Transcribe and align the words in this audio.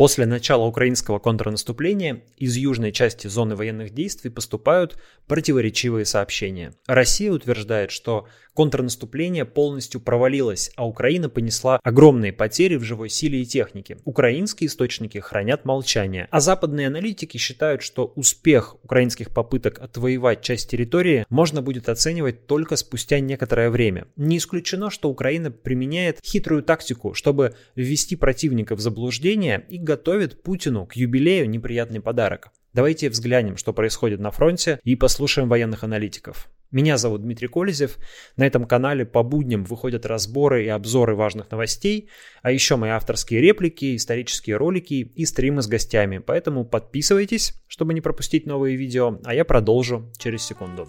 После 0.00 0.24
начала 0.24 0.64
украинского 0.64 1.18
контрнаступления 1.18 2.22
из 2.38 2.56
южной 2.56 2.90
части 2.90 3.26
зоны 3.26 3.54
военных 3.54 3.92
действий 3.92 4.30
поступают 4.30 4.96
противоречивые 5.26 6.06
сообщения. 6.06 6.72
Россия 6.86 7.30
утверждает, 7.30 7.90
что 7.90 8.26
контрнаступление 8.54 9.44
полностью 9.44 10.00
провалилось, 10.00 10.70
а 10.76 10.86
Украина 10.86 11.28
понесла 11.28 11.80
огромные 11.82 12.32
потери 12.32 12.76
в 12.76 12.82
живой 12.82 13.08
силе 13.08 13.42
и 13.42 13.46
технике. 13.46 13.98
Украинские 14.04 14.68
источники 14.68 15.18
хранят 15.18 15.64
молчание, 15.64 16.28
а 16.30 16.40
западные 16.40 16.88
аналитики 16.88 17.36
считают, 17.36 17.82
что 17.82 18.06
успех 18.16 18.76
украинских 18.82 19.30
попыток 19.30 19.78
отвоевать 19.78 20.42
часть 20.42 20.70
территории 20.70 21.24
можно 21.28 21.62
будет 21.62 21.88
оценивать 21.88 22.46
только 22.46 22.76
спустя 22.76 23.20
некоторое 23.20 23.70
время. 23.70 24.08
Не 24.16 24.38
исключено, 24.38 24.90
что 24.90 25.10
Украина 25.10 25.50
применяет 25.50 26.20
хитрую 26.24 26.62
тактику, 26.62 27.14
чтобы 27.14 27.54
ввести 27.76 28.16
противника 28.16 28.74
в 28.76 28.80
заблуждение 28.80 29.64
и 29.68 29.78
готовит 29.90 30.44
Путину 30.44 30.86
к 30.86 30.94
юбилею 30.94 31.50
неприятный 31.50 32.00
подарок. 32.00 32.52
Давайте 32.72 33.10
взглянем, 33.10 33.56
что 33.56 33.72
происходит 33.72 34.20
на 34.20 34.30
фронте 34.30 34.78
и 34.84 34.94
послушаем 34.94 35.48
военных 35.48 35.82
аналитиков. 35.82 36.48
Меня 36.70 36.96
зовут 36.96 37.22
Дмитрий 37.22 37.48
Колезев. 37.48 37.98
На 38.36 38.46
этом 38.46 38.66
канале 38.66 39.04
по 39.04 39.24
будням 39.24 39.64
выходят 39.64 40.06
разборы 40.06 40.64
и 40.64 40.68
обзоры 40.68 41.16
важных 41.16 41.50
новостей, 41.50 42.08
а 42.42 42.52
еще 42.52 42.76
мои 42.76 42.90
авторские 42.90 43.40
реплики, 43.40 43.96
исторические 43.96 44.58
ролики 44.58 44.94
и 44.94 45.24
стримы 45.24 45.60
с 45.60 45.66
гостями. 45.66 46.18
Поэтому 46.18 46.64
подписывайтесь, 46.64 47.54
чтобы 47.66 47.92
не 47.92 48.00
пропустить 48.00 48.46
новые 48.46 48.76
видео, 48.76 49.18
а 49.24 49.34
я 49.34 49.44
продолжу 49.44 50.12
через 50.18 50.44
секунду. 50.44 50.86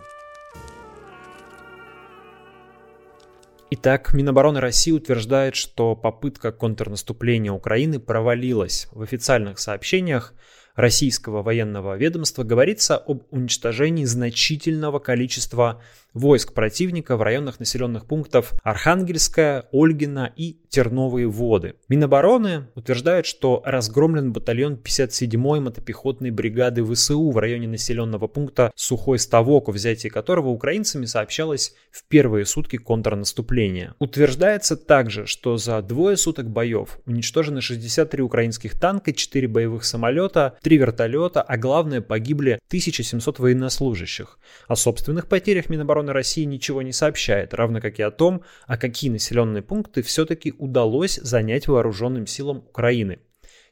Итак, 3.74 4.14
Минобороны 4.14 4.60
России 4.60 4.92
утверждает, 4.92 5.56
что 5.56 5.96
попытка 5.96 6.52
контрнаступления 6.52 7.54
Украины 7.54 8.02
провалилась. 8.02 8.90
В 8.92 9.02
официальных 9.02 9.60
сообщениях 9.60 10.34
российского 10.76 11.42
военного 11.42 11.98
ведомства 11.98 12.44
говорится 12.44 12.98
об 12.98 13.24
уничтожении 13.32 14.06
значительного 14.06 15.00
количества 15.00 15.82
войск 16.14 16.54
противника 16.54 17.16
в 17.16 17.22
районах 17.22 17.60
населенных 17.60 18.06
пунктов 18.06 18.54
Архангельская, 18.64 19.66
Ольгина 19.72 20.32
и 20.36 20.58
Терновые 20.70 21.28
воды. 21.28 21.76
Минобороны 21.90 22.68
утверждает, 22.76 23.26
что 23.26 23.62
разгромлен 23.66 24.32
батальон 24.32 24.80
57-й 24.82 25.60
мотопехотной 25.60 26.32
бригады 26.32 26.82
ВСУ 26.86 27.30
в 27.30 27.38
районе 27.38 27.68
населенного 27.68 28.28
пункта 28.28 28.72
Сухой 28.76 29.20
Ставок, 29.20 29.68
о 29.68 29.74
взятии 29.74 30.08
которого 30.08 30.48
украинцами 30.48 31.04
сообщалось 31.04 31.76
в 31.92 32.06
первые 32.08 32.46
сутки 32.46 32.78
контрнаступления. 32.78 33.96
Утверждается 34.00 34.78
также, 34.78 35.26
что 35.26 35.58
за 35.58 35.82
двое 35.82 36.16
суток 36.16 36.50
боев 36.50 37.00
уничтожены 37.06 37.60
63 37.60 38.24
украинских 38.24 38.80
танка, 38.80 39.12
4 39.12 39.50
боевых 39.50 39.84
самолета, 39.84 40.58
3 40.62 40.78
вертолета, 40.78 41.42
а 41.42 41.58
главное 41.58 42.02
погибли 42.02 42.60
1700 42.68 43.40
военнослужащих. 43.40 44.40
О 44.68 44.76
собственных 44.76 45.28
потерях 45.28 45.70
Минобороны 45.70 46.10
обороны 46.10 46.14
России 46.14 46.44
ничего 46.44 46.82
не 46.82 46.94
сообщает, 46.94 47.54
равно 47.54 47.82
как 47.82 48.00
и 48.00 48.04
о 48.04 48.12
том, 48.12 48.44
а 48.68 48.78
какие 48.78 49.10
населенные 49.10 49.62
пункты 49.62 50.02
все-таки 50.02 50.54
удалось 50.58 51.16
занять 51.16 51.68
вооруженным 51.68 52.28
силам 52.28 52.60
Украины. 52.60 53.20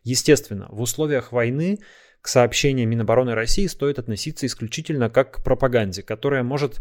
Естественно, 0.03 0.67
в 0.69 0.81
условиях 0.81 1.31
войны 1.31 1.79
к 2.22 2.28
сообщениям 2.28 2.89
Минобороны 2.89 3.34
России 3.34 3.67
стоит 3.67 4.00
относиться 4.00 4.45
исключительно 4.45 5.09
как 5.09 5.36
к 5.36 5.44
пропаганде, 5.44 6.03
которая 6.03 6.44
может 6.44 6.80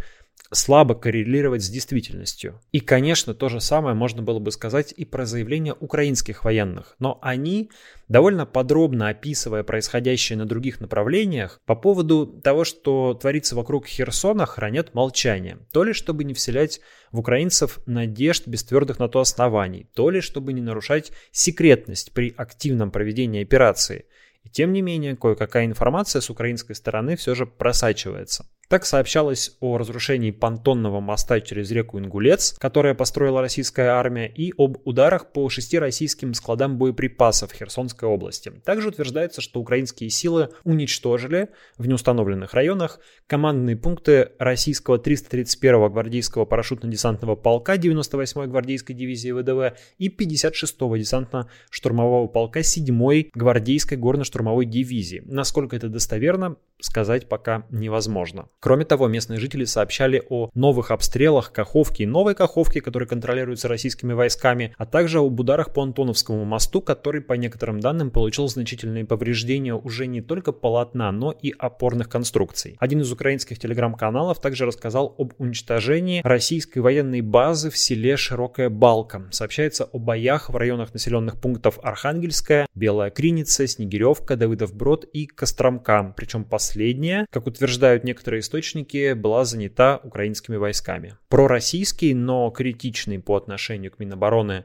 слабо 0.50 0.94
коррелировать 0.94 1.62
с 1.62 1.68
действительностью. 1.68 2.60
И, 2.72 2.80
конечно, 2.80 3.34
то 3.34 3.48
же 3.48 3.60
самое 3.60 3.94
можно 3.94 4.22
было 4.22 4.38
бы 4.38 4.50
сказать 4.50 4.94
и 4.96 5.04
про 5.04 5.26
заявления 5.26 5.74
украинских 5.74 6.44
военных, 6.44 6.96
но 6.98 7.18
они, 7.20 7.70
довольно 8.08 8.46
подробно 8.46 9.08
описывая 9.08 9.62
происходящее 9.62 10.38
на 10.38 10.46
других 10.46 10.80
направлениях, 10.80 11.60
по 11.66 11.74
поводу 11.74 12.26
того, 12.26 12.64
что 12.64 13.14
творится 13.14 13.56
вокруг 13.56 13.86
Херсона, 13.86 14.46
хранят 14.46 14.94
молчание. 14.94 15.58
То 15.72 15.84
ли 15.84 15.92
чтобы 15.92 16.24
не 16.24 16.34
вселять 16.34 16.80
в 17.12 17.18
украинцев 17.18 17.80
надежд 17.86 18.46
без 18.46 18.64
твердых 18.64 18.98
на 18.98 19.08
то 19.08 19.20
оснований, 19.20 19.88
то 19.94 20.08
ли 20.08 20.20
чтобы 20.20 20.52
не 20.52 20.62
нарушать 20.62 21.12
секретность 21.30 22.12
при 22.12 22.32
активном 22.36 22.90
проведении 22.90 23.42
операции. 23.42 24.06
Тем 24.52 24.72
не 24.72 24.82
менее, 24.82 25.16
кое-какая 25.16 25.66
информация 25.66 26.20
с 26.20 26.30
украинской 26.30 26.74
стороны 26.74 27.16
все 27.16 27.34
же 27.34 27.46
просачивается. 27.46 28.46
Так 28.68 28.84
сообщалось 28.84 29.56
о 29.60 29.78
разрушении 29.78 30.30
понтонного 30.30 31.00
моста 31.00 31.40
через 31.40 31.70
реку 31.70 31.98
Ингулец, 31.98 32.54
которое 32.58 32.94
построила 32.94 33.40
российская 33.40 33.88
армия, 33.92 34.28
и 34.28 34.52
об 34.58 34.76
ударах 34.84 35.32
по 35.32 35.48
шести 35.48 35.78
российским 35.78 36.34
складам 36.34 36.76
боеприпасов 36.76 37.50
в 37.50 37.54
Херсонской 37.54 38.06
области. 38.06 38.52
Также 38.66 38.88
утверждается, 38.88 39.40
что 39.40 39.60
украинские 39.60 40.10
силы 40.10 40.50
уничтожили 40.64 41.48
в 41.78 41.88
неустановленных 41.88 42.52
районах 42.52 43.00
командные 43.26 43.74
пункты 43.74 44.32
российского 44.38 44.98
331-го 44.98 45.88
гвардейского 45.88 46.44
парашютно-десантного 46.44 47.36
полка 47.36 47.76
98-й 47.76 48.48
гвардейской 48.48 48.94
дивизии 48.94 49.32
ВДВ 49.32 49.78
и 49.96 50.10
56-го 50.10 50.94
десантно-штурмового 50.94 52.28
полка 52.28 52.60
7-й 52.60 53.30
гвардейской 53.32 53.96
горно-штурмовой 53.96 54.66
дивизии. 54.66 55.22
Насколько 55.24 55.74
это 55.76 55.88
достоверно, 55.88 56.56
сказать 56.80 57.30
пока 57.30 57.66
невозможно. 57.70 58.50
Кроме 58.60 58.84
того, 58.84 59.06
местные 59.06 59.38
жители 59.38 59.64
сообщали 59.64 60.20
о 60.30 60.50
новых 60.52 60.90
обстрелах 60.90 61.52
Каховки 61.52 62.02
и 62.02 62.06
Новой 62.06 62.34
Каховки, 62.34 62.80
которые 62.80 63.08
контролируются 63.08 63.68
российскими 63.68 64.14
войсками, 64.14 64.74
а 64.76 64.84
также 64.84 65.20
об 65.20 65.38
ударах 65.38 65.72
по 65.72 65.84
Антоновскому 65.84 66.44
мосту, 66.44 66.80
который, 66.80 67.20
по 67.20 67.34
некоторым 67.34 67.78
данным, 67.78 68.10
получил 68.10 68.48
значительные 68.48 69.04
повреждения 69.04 69.74
уже 69.74 70.08
не 70.08 70.22
только 70.22 70.50
полотна, 70.50 71.12
но 71.12 71.30
и 71.30 71.54
опорных 71.56 72.08
конструкций. 72.08 72.76
Один 72.80 73.00
из 73.00 73.12
украинских 73.12 73.60
телеграм-каналов 73.60 74.40
также 74.40 74.66
рассказал 74.66 75.14
об 75.16 75.34
уничтожении 75.38 76.20
российской 76.24 76.80
военной 76.80 77.20
базы 77.20 77.70
в 77.70 77.78
селе 77.78 78.16
Широкая 78.16 78.70
Балка. 78.70 79.28
Сообщается 79.30 79.84
о 79.84 79.98
боях 80.00 80.50
в 80.50 80.56
районах 80.56 80.92
населенных 80.92 81.40
пунктов 81.40 81.78
Архангельская, 81.80 82.66
Белая 82.74 83.10
Криница, 83.10 83.68
Снегиревка, 83.68 84.34
Давыдов 84.34 84.74
Брод 84.74 85.04
и 85.12 85.26
Костромка. 85.26 86.12
Причем 86.16 86.42
последняя, 86.42 87.24
как 87.30 87.46
утверждают 87.46 88.02
некоторые 88.02 88.42
источники 88.48 89.12
была 89.12 89.44
занята 89.44 90.00
украинскими 90.02 90.56
войсками. 90.56 91.16
Пророссийский, 91.28 92.14
но 92.14 92.50
критичный 92.50 93.18
по 93.18 93.36
отношению 93.36 93.92
к 93.92 93.98
Минобороны 93.98 94.64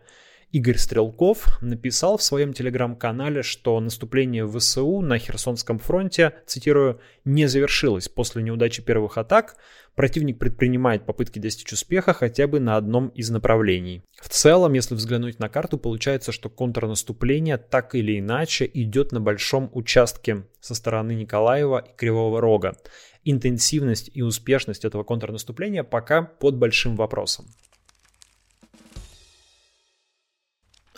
Игорь 0.53 0.77
Стрелков 0.77 1.57
написал 1.63 2.19
в 2.19 2.21
своем 2.21 2.53
телеграм-канале, 2.53 3.41
что 3.41 3.79
наступление 3.79 4.47
ВСУ 4.47 5.01
на 5.01 5.17
Херсонском 5.17 5.79
фронте, 5.79 6.35
цитирую, 6.45 6.99
не 7.25 7.47
завершилось. 7.47 8.07
После 8.07 8.43
неудачи 8.43 8.83
первых 8.83 9.17
атак 9.17 9.55
противник 9.95 10.37
предпринимает 10.37 11.07
попытки 11.07 11.39
достичь 11.39 11.73
успеха 11.73 12.13
хотя 12.13 12.45
бы 12.45 12.59
на 12.59 12.77
одном 12.77 13.07
из 13.07 13.31
направлений. 13.31 14.03
В 14.21 14.29
целом, 14.29 14.73
если 14.73 14.93
взглянуть 14.93 15.39
на 15.39 15.49
карту, 15.49 15.79
получается, 15.79 16.31
что 16.31 16.51
контрнаступление 16.51 17.57
так 17.57 17.95
или 17.95 18.19
иначе 18.19 18.69
идет 18.71 19.11
на 19.11 19.19
большом 19.19 19.71
участке 19.73 20.45
со 20.59 20.75
стороны 20.75 21.15
Николаева 21.15 21.79
и 21.79 21.95
Кривого 21.97 22.39
Рога 22.39 22.75
интенсивность 23.25 24.11
и 24.13 24.21
успешность 24.21 24.85
этого 24.85 25.03
контрнаступления 25.03 25.83
пока 25.83 26.21
под 26.21 26.57
большим 26.57 26.95
вопросом. 26.95 27.45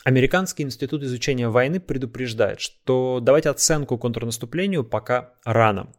Американский 0.06 0.62
институт 0.62 1.02
изучения 1.02 1.50
войны 1.50 1.80
предупреждает, 1.80 2.60
что 2.60 3.20
давать 3.20 3.48
оценку 3.48 3.98
контрнаступлению 3.98 4.84
пока 4.84 5.32
рано. 5.44 5.92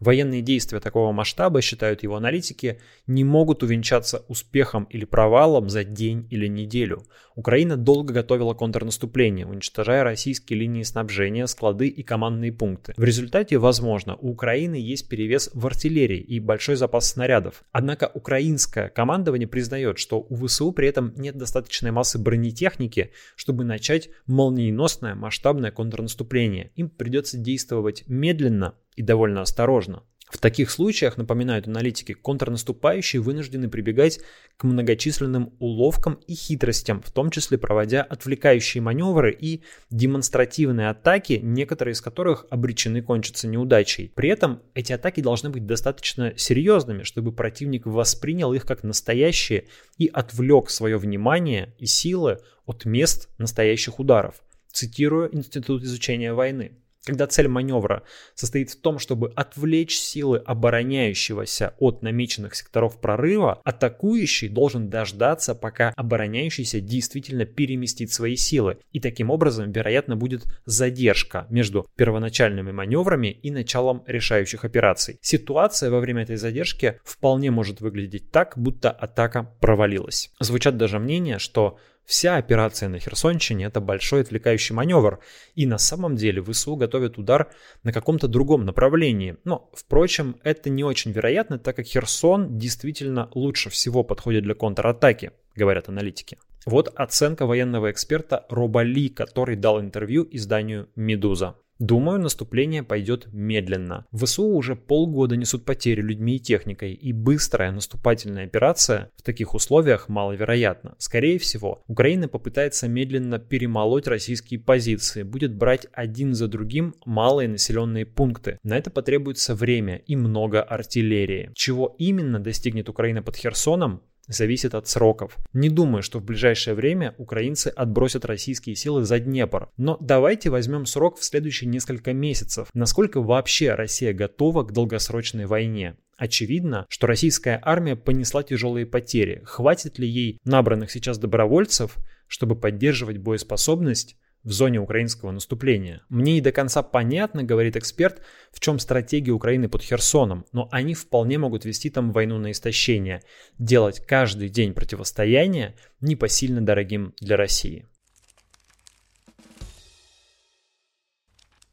Военные 0.00 0.42
действия 0.42 0.80
такого 0.80 1.12
масштаба, 1.12 1.62
считают 1.62 2.02
его 2.02 2.16
аналитики, 2.16 2.78
не 3.06 3.24
могут 3.24 3.62
увенчаться 3.62 4.22
успехом 4.28 4.84
или 4.90 5.06
провалом 5.06 5.70
за 5.70 5.82
день 5.82 6.26
или 6.30 6.46
неделю. 6.46 7.06
Украина 7.36 7.78
долго 7.78 8.12
готовила 8.12 8.52
контрнаступление, 8.52 9.46
уничтожая 9.46 10.04
российские 10.04 10.58
линии 10.58 10.82
снабжения, 10.82 11.46
склады 11.46 11.88
и 11.88 12.02
командные 12.02 12.52
пункты. 12.52 12.92
В 12.98 13.02
результате, 13.02 13.56
возможно, 13.56 14.14
у 14.16 14.30
Украины 14.30 14.74
есть 14.74 15.08
перевес 15.08 15.50
в 15.54 15.66
артиллерии 15.66 16.20
и 16.20 16.38
большой 16.38 16.76
запас 16.76 17.10
снарядов. 17.10 17.64
Однако 17.72 18.10
украинское 18.12 18.90
командование 18.90 19.48
признает, 19.48 19.98
что 19.98 20.20
у 20.28 20.46
ВСУ 20.46 20.70
при 20.72 20.88
этом 20.88 21.14
нет 21.16 21.38
достаточной 21.38 21.92
массы 21.92 22.18
бронетехники, 22.18 23.10
чтобы 23.36 23.53
начать 23.62 24.10
молниеносное 24.26 25.14
масштабное 25.14 25.70
контрнаступление. 25.70 26.72
Им 26.74 26.88
придется 26.88 27.38
действовать 27.38 28.02
медленно, 28.08 28.74
и 28.96 29.02
довольно 29.02 29.42
осторожно. 29.42 30.02
В 30.34 30.38
таких 30.38 30.72
случаях, 30.72 31.16
напоминают 31.16 31.68
аналитики, 31.68 32.12
контрнаступающие 32.12 33.22
вынуждены 33.22 33.68
прибегать 33.68 34.18
к 34.56 34.64
многочисленным 34.64 35.54
уловкам 35.60 36.14
и 36.26 36.34
хитростям, 36.34 37.00
в 37.02 37.12
том 37.12 37.30
числе 37.30 37.56
проводя 37.56 38.02
отвлекающие 38.02 38.82
маневры 38.82 39.32
и 39.32 39.62
демонстративные 39.90 40.88
атаки, 40.88 41.38
некоторые 41.40 41.92
из 41.92 42.00
которых 42.00 42.46
обречены 42.50 43.00
кончиться 43.00 43.46
неудачей. 43.46 44.10
При 44.12 44.28
этом 44.28 44.60
эти 44.74 44.92
атаки 44.92 45.20
должны 45.20 45.50
быть 45.50 45.66
достаточно 45.66 46.36
серьезными, 46.36 47.04
чтобы 47.04 47.30
противник 47.30 47.86
воспринял 47.86 48.52
их 48.52 48.66
как 48.66 48.82
настоящие 48.82 49.68
и 49.98 50.08
отвлек 50.08 50.68
свое 50.68 50.98
внимание 50.98 51.76
и 51.78 51.86
силы 51.86 52.38
от 52.66 52.84
мест 52.84 53.28
настоящих 53.38 54.00
ударов. 54.00 54.42
Цитирую 54.72 55.32
Институт 55.32 55.84
изучения 55.84 56.34
войны. 56.34 56.72
Когда 57.04 57.26
цель 57.26 57.48
маневра 57.48 58.02
состоит 58.34 58.70
в 58.70 58.80
том, 58.80 58.98
чтобы 58.98 59.30
отвлечь 59.34 59.96
силы 59.96 60.38
обороняющегося 60.38 61.74
от 61.78 62.02
намеченных 62.02 62.54
секторов 62.54 63.00
прорыва, 63.00 63.60
атакующий 63.64 64.48
должен 64.48 64.88
дождаться, 64.88 65.54
пока 65.54 65.92
обороняющийся 65.96 66.80
действительно 66.80 67.44
переместит 67.44 68.12
свои 68.12 68.36
силы. 68.36 68.78
И 68.92 69.00
таким 69.00 69.30
образом, 69.30 69.70
вероятно, 69.70 70.16
будет 70.16 70.44
задержка 70.64 71.46
между 71.50 71.86
первоначальными 71.96 72.72
маневрами 72.72 73.28
и 73.28 73.50
началом 73.50 74.02
решающих 74.06 74.64
операций. 74.64 75.18
Ситуация 75.20 75.90
во 75.90 76.00
время 76.00 76.22
этой 76.22 76.36
задержки 76.36 77.00
вполне 77.04 77.50
может 77.50 77.80
выглядеть 77.80 78.30
так, 78.30 78.54
будто 78.56 78.90
атака 78.90 79.50
провалилась. 79.60 80.30
Звучат 80.40 80.78
даже 80.78 80.98
мнения, 80.98 81.38
что 81.38 81.78
Вся 82.04 82.36
операция 82.36 82.90
на 82.90 82.98
Херсонщине– 82.98 83.64
это 83.66 83.80
большой 83.80 84.20
отвлекающий 84.20 84.74
маневр, 84.74 85.20
и 85.54 85.66
на 85.66 85.78
самом 85.78 86.16
деле 86.16 86.42
ВСУ 86.42 86.76
готовят 86.76 87.16
удар 87.16 87.50
на 87.82 87.92
каком-то 87.92 88.28
другом 88.28 88.66
направлении. 88.66 89.36
Но, 89.44 89.70
впрочем, 89.72 90.36
это 90.42 90.68
не 90.68 90.84
очень 90.84 91.12
вероятно, 91.12 91.58
так 91.58 91.76
как 91.76 91.86
Херсон 91.86 92.58
действительно 92.58 93.30
лучше 93.34 93.70
всего 93.70 94.04
подходит 94.04 94.44
для 94.44 94.54
контратаки, 94.54 95.32
говорят 95.56 95.88
аналитики. 95.88 96.38
Вот 96.66 96.92
оценка 96.94 97.46
военного 97.46 97.90
эксперта 97.90 98.46
Роба 98.50 98.82
Ли, 98.82 99.08
который 99.08 99.56
дал 99.56 99.80
интервью 99.80 100.26
изданию 100.30 100.88
«Медуза». 100.96 101.56
Думаю, 101.78 102.20
наступление 102.20 102.82
пойдет 102.82 103.26
медленно. 103.32 104.06
ВСУ 104.12 104.46
уже 104.46 104.76
полгода 104.76 105.36
несут 105.36 105.64
потери 105.64 106.00
людьми 106.00 106.36
и 106.36 106.40
техникой, 106.40 106.92
и 106.92 107.12
быстрая 107.12 107.72
наступательная 107.72 108.44
операция 108.44 109.10
в 109.16 109.22
таких 109.22 109.54
условиях 109.54 110.08
маловероятна. 110.08 110.94
Скорее 110.98 111.38
всего, 111.38 111.82
Украина 111.88 112.28
попытается 112.28 112.86
медленно 112.88 113.38
перемолоть 113.38 114.06
российские 114.06 114.60
позиции, 114.60 115.22
будет 115.22 115.54
брать 115.54 115.86
один 115.92 116.34
за 116.34 116.48
другим 116.48 116.94
малые 117.04 117.48
населенные 117.48 118.06
пункты. 118.06 118.58
На 118.62 118.76
это 118.76 118.90
потребуется 118.90 119.54
время 119.54 119.96
и 119.96 120.14
много 120.16 120.62
артиллерии. 120.62 121.50
Чего 121.54 121.96
именно 121.98 122.38
достигнет 122.38 122.88
Украина 122.88 123.22
под 123.22 123.36
Херсоном, 123.36 124.02
зависит 124.26 124.74
от 124.74 124.88
сроков. 124.88 125.36
Не 125.52 125.68
думаю, 125.68 126.02
что 126.02 126.18
в 126.18 126.24
ближайшее 126.24 126.74
время 126.74 127.14
украинцы 127.18 127.68
отбросят 127.68 128.24
российские 128.24 128.76
силы 128.76 129.04
за 129.04 129.18
Днепр. 129.18 129.68
Но 129.76 129.96
давайте 130.00 130.50
возьмем 130.50 130.86
срок 130.86 131.18
в 131.18 131.24
следующие 131.24 131.68
несколько 131.68 132.12
месяцев. 132.12 132.68
Насколько 132.74 133.20
вообще 133.20 133.74
Россия 133.74 134.12
готова 134.12 134.64
к 134.64 134.72
долгосрочной 134.72 135.46
войне? 135.46 135.96
Очевидно, 136.16 136.86
что 136.88 137.06
российская 137.06 137.60
армия 137.62 137.96
понесла 137.96 138.42
тяжелые 138.42 138.86
потери. 138.86 139.42
Хватит 139.44 139.98
ли 139.98 140.08
ей 140.08 140.38
набранных 140.44 140.90
сейчас 140.90 141.18
добровольцев, 141.18 141.96
чтобы 142.28 142.56
поддерживать 142.56 143.18
боеспособность 143.18 144.16
в 144.44 144.52
зоне 144.52 144.78
украинского 144.78 145.30
наступления. 145.30 146.02
Мне 146.08 146.34
не 146.34 146.40
до 146.40 146.52
конца 146.52 146.82
понятно, 146.82 147.42
говорит 147.42 147.76
эксперт, 147.76 148.20
в 148.52 148.60
чем 148.60 148.78
стратегия 148.78 149.32
Украины 149.32 149.68
под 149.68 149.82
Херсоном, 149.82 150.44
но 150.52 150.68
они 150.70 150.94
вполне 150.94 151.38
могут 151.38 151.64
вести 151.64 151.90
там 151.90 152.12
войну 152.12 152.38
на 152.38 152.52
истощение, 152.52 153.22
делать 153.58 154.00
каждый 154.06 154.50
день 154.50 154.74
противостояния 154.74 155.74
непосильно 156.00 156.60
дорогим 156.60 157.14
для 157.20 157.36
России. 157.36 157.88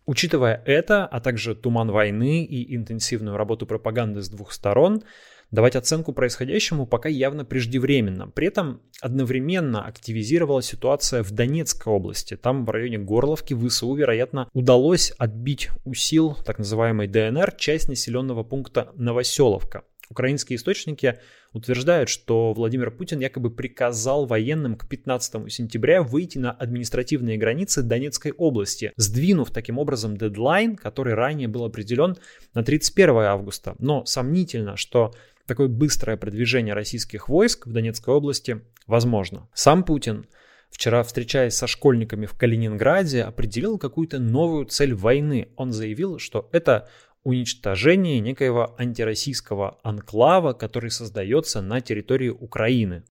Учитывая 0.05 0.61
это, 0.65 1.05
а 1.05 1.19
также 1.21 1.55
туман 1.55 1.91
войны 1.91 2.43
и 2.43 2.75
интенсивную 2.75 3.37
работу 3.37 3.65
пропаганды 3.65 4.21
с 4.21 4.29
двух 4.29 4.51
сторон, 4.51 5.03
Давать 5.51 5.75
оценку 5.75 6.13
происходящему 6.13 6.85
пока 6.85 7.09
явно 7.09 7.43
преждевременно. 7.43 8.29
При 8.29 8.47
этом 8.47 8.81
одновременно 9.01 9.85
активизировалась 9.85 10.67
ситуация 10.67 11.23
в 11.23 11.31
Донецкой 11.31 11.91
области. 11.91 12.37
Там 12.37 12.65
в 12.65 12.69
районе 12.69 12.97
Горловки 12.99 13.53
ВСУ, 13.53 13.93
вероятно, 13.93 14.49
удалось 14.53 15.11
отбить 15.17 15.69
у 15.83 15.93
сил 15.93 16.37
так 16.45 16.57
называемой 16.57 17.07
ДНР 17.07 17.53
часть 17.57 17.89
населенного 17.89 18.43
пункта 18.43 18.91
Новоселовка. 18.95 19.83
Украинские 20.09 20.57
источники 20.57 21.19
утверждают, 21.53 22.09
что 22.09 22.51
Владимир 22.51 22.91
Путин 22.91 23.19
якобы 23.19 23.49
приказал 23.49 24.25
военным 24.25 24.75
к 24.75 24.87
15 24.87 25.49
сентября 25.51 26.03
выйти 26.03 26.37
на 26.37 26.51
административные 26.51 27.37
границы 27.37 27.81
Донецкой 27.81 28.33
области, 28.33 28.91
сдвинув 28.97 29.51
таким 29.51 29.77
образом 29.77 30.17
дедлайн, 30.17 30.75
который 30.75 31.13
ранее 31.13 31.47
был 31.47 31.63
определен 31.63 32.17
на 32.53 32.61
31 32.61 33.17
августа. 33.19 33.75
Но 33.79 34.05
сомнительно, 34.05 34.75
что 34.75 35.13
такое 35.51 35.67
быстрое 35.67 36.15
продвижение 36.15 36.73
российских 36.73 37.27
войск 37.27 37.67
в 37.67 37.73
Донецкой 37.73 38.13
области 38.13 38.61
возможно. 38.87 39.49
Сам 39.53 39.83
Путин 39.83 40.25
вчера, 40.69 41.03
встречаясь 41.03 41.55
со 41.55 41.67
школьниками 41.67 42.25
в 42.25 42.37
Калининграде, 42.37 43.23
определил 43.23 43.77
какую-то 43.77 44.17
новую 44.19 44.65
цель 44.65 44.93
войны. 44.93 45.49
Он 45.57 45.73
заявил, 45.73 46.19
что 46.19 46.49
это 46.53 46.89
уничтожение 47.23 48.21
некоего 48.21 48.73
антироссийского 48.77 49.77
анклава, 49.83 50.53
который 50.53 50.89
создается 50.89 51.61
на 51.61 51.81
территории 51.81 52.29
Украины. 52.29 53.03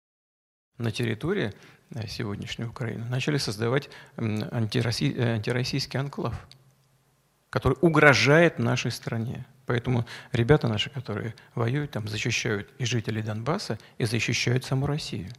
На 0.78 0.92
территории 0.92 1.52
э, 1.96 2.06
сегодняшней 2.06 2.66
Украины 2.66 3.04
начали 3.06 3.38
создавать 3.38 3.90
антироссий, 4.16 5.12
э, 5.12 5.34
антироссийский 5.34 5.98
анклав, 5.98 6.46
который 7.50 7.76
угрожает 7.80 8.58
нашей 8.58 8.90
стране. 8.90 9.46
Поэтому 9.66 10.06
ребята 10.32 10.68
наши, 10.68 10.90
которые 10.90 11.34
воюют 11.54 11.90
там, 11.90 12.08
защищают 12.08 12.70
и 12.78 12.84
жителей 12.84 13.22
Донбасса, 13.22 13.78
и 13.98 14.04
защищают 14.04 14.64
саму 14.64 14.86
Россию. 14.86 15.30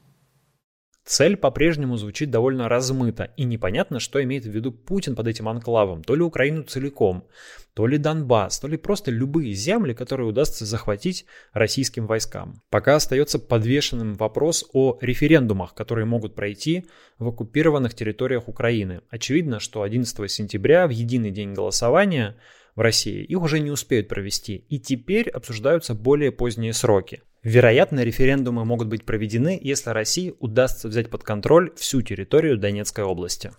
Цель 1.09 1.37
по-прежнему 1.37 1.97
звучит 1.97 2.29
довольно 2.29 2.69
размыто, 2.69 3.33
и 3.35 3.43
непонятно, 3.43 3.99
что 3.99 4.21
имеет 4.23 4.45
в 4.45 4.49
виду 4.51 4.71
Путин 4.71 5.15
под 5.15 5.25
этим 5.25 5.49
анклавом. 5.49 6.03
То 6.03 6.13
ли 6.13 6.21
Украину 6.21 6.61
целиком, 6.61 7.27
то 7.73 7.87
ли 7.87 7.97
Донбасс, 7.97 8.59
то 8.59 8.67
ли 8.67 8.77
просто 8.77 9.09
любые 9.09 9.53
земли, 9.53 9.95
которые 9.95 10.27
удастся 10.27 10.65
захватить 10.65 11.25
российским 11.51 12.05
войскам. 12.05 12.61
Пока 12.69 12.95
остается 12.95 13.39
подвешенным 13.39 14.13
вопрос 14.13 14.69
о 14.71 14.99
референдумах, 15.01 15.73
которые 15.73 16.05
могут 16.05 16.35
пройти 16.35 16.85
в 17.17 17.29
оккупированных 17.29 17.95
территориях 17.95 18.47
Украины. 18.47 19.01
Очевидно, 19.09 19.59
что 19.59 19.81
11 19.81 20.29
сентября, 20.29 20.85
в 20.85 20.91
единый 20.91 21.31
день 21.31 21.55
голосования, 21.55 22.35
в 22.75 22.81
России, 22.81 23.23
их 23.23 23.41
уже 23.41 23.59
не 23.59 23.71
успеют 23.71 24.07
провести, 24.07 24.65
и 24.69 24.79
теперь 24.79 25.29
обсуждаются 25.29 25.93
более 25.93 26.31
поздние 26.31 26.73
сроки. 26.73 27.21
Вероятно, 27.43 28.03
референдумы 28.03 28.65
могут 28.65 28.89
быть 28.89 29.05
проведены, 29.05 29.57
если 29.61 29.91
России 29.91 30.35
удастся 30.39 30.89
взять 30.89 31.09
под 31.09 31.23
контроль 31.23 31.73
всю 31.75 32.01
территорию 32.01 32.57
Донецкой 32.57 33.05
области. 33.05 33.51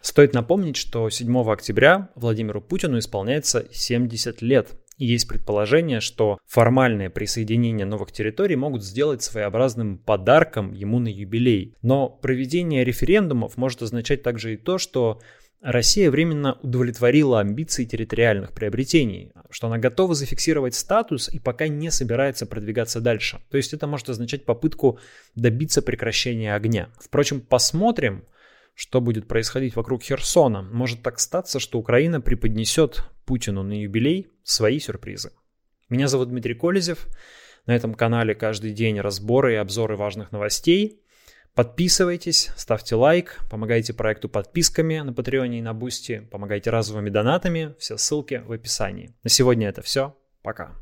Стоит 0.00 0.32
напомнить, 0.32 0.76
что 0.76 1.10
7 1.10 1.38
октября 1.50 2.08
Владимиру 2.14 2.62
Путину 2.62 2.98
исполняется 2.98 3.68
70 3.70 4.40
лет. 4.40 4.70
И 4.96 5.04
есть 5.06 5.28
предположение, 5.28 6.00
что 6.00 6.38
формальное 6.46 7.10
присоединение 7.10 7.86
новых 7.86 8.10
территорий 8.10 8.56
могут 8.56 8.82
сделать 8.82 9.22
своеобразным 9.22 9.98
подарком 9.98 10.72
ему 10.72 10.98
на 10.98 11.08
юбилей. 11.08 11.76
Но 11.82 12.08
проведение 12.08 12.84
референдумов 12.84 13.56
может 13.58 13.82
означать 13.82 14.22
также 14.22 14.54
и 14.54 14.56
то, 14.56 14.78
что 14.78 15.20
Россия 15.60 16.08
временно 16.10 16.56
удовлетворила 16.62 17.40
амбиции 17.40 17.84
территориальных 17.84 18.52
приобретений, 18.52 19.32
что 19.50 19.66
она 19.66 19.78
готова 19.78 20.14
зафиксировать 20.14 20.76
статус 20.76 21.28
и 21.28 21.40
пока 21.40 21.66
не 21.66 21.90
собирается 21.90 22.46
продвигаться 22.46 23.00
дальше. 23.00 23.40
То 23.50 23.56
есть 23.56 23.72
это 23.72 23.88
может 23.88 24.08
означать 24.08 24.44
попытку 24.44 25.00
добиться 25.34 25.82
прекращения 25.82 26.54
огня. 26.54 26.90
Впрочем, 27.00 27.40
посмотрим, 27.40 28.24
что 28.74 29.00
будет 29.00 29.26
происходить 29.26 29.74
вокруг 29.74 30.04
Херсона. 30.04 30.62
Может 30.62 31.02
так 31.02 31.18
статься, 31.18 31.58
что 31.58 31.80
Украина 31.80 32.20
преподнесет 32.20 33.02
Путину 33.24 33.64
на 33.64 33.82
юбилей 33.82 34.28
свои 34.44 34.78
сюрпризы. 34.78 35.32
Меня 35.88 36.06
зовут 36.06 36.28
Дмитрий 36.28 36.54
Колезев. 36.54 37.08
На 37.66 37.74
этом 37.74 37.94
канале 37.94 38.36
каждый 38.36 38.70
день 38.70 39.00
разборы 39.00 39.54
и 39.54 39.56
обзоры 39.56 39.96
важных 39.96 40.30
новостей. 40.30 41.02
Подписывайтесь, 41.58 42.52
ставьте 42.54 42.94
лайк, 42.94 43.40
помогайте 43.50 43.92
проекту 43.92 44.28
подписками 44.28 45.00
на 45.00 45.12
Патреоне 45.12 45.58
и 45.58 45.60
на 45.60 45.74
Бусти, 45.74 46.20
помогайте 46.30 46.70
разовыми 46.70 47.10
донатами, 47.10 47.74
все 47.80 47.96
ссылки 47.96 48.44
в 48.46 48.52
описании. 48.52 49.12
На 49.24 49.28
сегодня 49.28 49.68
это 49.68 49.82
все, 49.82 50.16
пока. 50.42 50.76